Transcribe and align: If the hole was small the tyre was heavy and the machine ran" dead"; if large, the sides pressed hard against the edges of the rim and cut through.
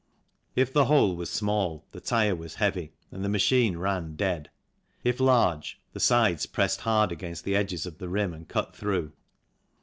If 0.55 0.73
the 0.73 0.85
hole 0.85 1.15
was 1.15 1.29
small 1.29 1.85
the 1.91 1.99
tyre 2.01 2.33
was 2.35 2.55
heavy 2.55 2.91
and 3.11 3.23
the 3.23 3.29
machine 3.29 3.77
ran" 3.77 4.15
dead"; 4.15 4.49
if 5.03 5.19
large, 5.19 5.79
the 5.93 5.99
sides 5.99 6.47
pressed 6.47 6.81
hard 6.81 7.11
against 7.11 7.43
the 7.43 7.55
edges 7.55 7.85
of 7.85 7.99
the 7.99 8.09
rim 8.09 8.33
and 8.33 8.47
cut 8.47 8.75
through. 8.75 9.11